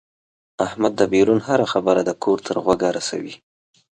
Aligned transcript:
احمد 0.65 0.93
دبیرون 1.01 1.39
هره 1.47 1.65
خبره 1.73 2.01
د 2.05 2.11
کور 2.23 2.37
تر 2.47 2.55
غوږه 2.63 2.89
رسوي. 2.97 3.35